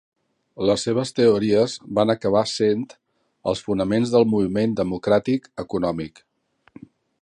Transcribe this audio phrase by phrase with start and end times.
[0.69, 2.83] Les seves teories van acabar sent
[3.53, 6.29] els fonaments del moviment democràtic econòmic.